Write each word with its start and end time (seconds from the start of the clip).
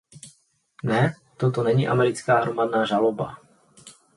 Ne, 0.83 1.13
toto 1.37 1.63
není 1.63 1.87
americká 1.87 2.41
hromadná 2.41 2.85
žaloba. 2.85 3.37